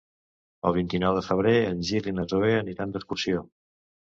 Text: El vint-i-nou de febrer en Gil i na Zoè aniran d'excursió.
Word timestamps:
El 0.69 0.73
vint-i-nou 0.77 1.17
de 1.17 1.23
febrer 1.27 1.53
en 1.67 1.83
Gil 1.91 2.11
i 2.13 2.17
na 2.21 2.25
Zoè 2.33 2.51
aniran 2.63 2.97
d'excursió. 2.97 3.45